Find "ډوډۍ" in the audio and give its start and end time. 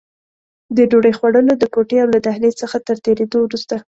0.89-1.13